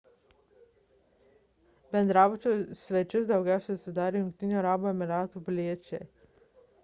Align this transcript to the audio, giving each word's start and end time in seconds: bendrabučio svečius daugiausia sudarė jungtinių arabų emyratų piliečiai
bendrabučio 1.95 2.53
svečius 2.79 3.29
daugiausia 3.33 3.75
sudarė 3.81 4.21
jungtinių 4.23 4.59
arabų 4.63 4.89
emyratų 4.95 5.45
piliečiai 5.51 6.01